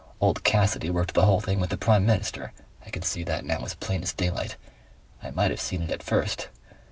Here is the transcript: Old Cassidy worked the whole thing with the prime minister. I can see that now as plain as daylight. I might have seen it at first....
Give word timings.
Old 0.19 0.43
Cassidy 0.43 0.89
worked 0.89 1.13
the 1.13 1.25
whole 1.25 1.39
thing 1.41 1.59
with 1.59 1.69
the 1.69 1.77
prime 1.77 2.07
minister. 2.07 2.53
I 2.83 2.89
can 2.89 3.03
see 3.03 3.23
that 3.25 3.45
now 3.45 3.63
as 3.63 3.75
plain 3.75 4.01
as 4.01 4.13
daylight. 4.13 4.57
I 5.21 5.29
might 5.29 5.51
have 5.51 5.61
seen 5.61 5.83
it 5.83 5.91
at 5.91 6.01
first.... 6.01 6.49